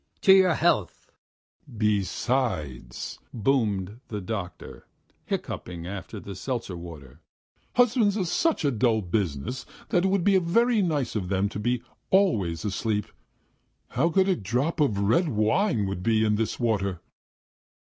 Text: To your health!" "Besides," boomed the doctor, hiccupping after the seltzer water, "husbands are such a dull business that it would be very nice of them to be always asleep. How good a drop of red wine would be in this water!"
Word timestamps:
To 0.21 0.33
your 0.33 0.55
health!" 0.55 1.11
"Besides," 1.77 3.19
boomed 3.31 3.99
the 4.07 4.19
doctor, 4.19 4.87
hiccupping 5.27 5.85
after 5.85 6.19
the 6.19 6.33
seltzer 6.33 6.75
water, 6.75 7.21
"husbands 7.75 8.17
are 8.17 8.25
such 8.25 8.65
a 8.65 8.71
dull 8.71 9.03
business 9.03 9.63
that 9.89 10.03
it 10.03 10.07
would 10.07 10.23
be 10.23 10.39
very 10.39 10.81
nice 10.81 11.15
of 11.15 11.29
them 11.29 11.49
to 11.49 11.59
be 11.59 11.83
always 12.09 12.65
asleep. 12.65 13.09
How 13.89 14.09
good 14.09 14.27
a 14.27 14.35
drop 14.35 14.79
of 14.79 14.97
red 14.97 15.29
wine 15.29 15.85
would 15.85 16.01
be 16.01 16.25
in 16.25 16.33
this 16.33 16.59
water!" 16.59 16.99